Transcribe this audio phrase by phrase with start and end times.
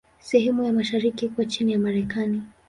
[0.19, 2.41] Sehemu ya mashariki iko chini ya Marekani.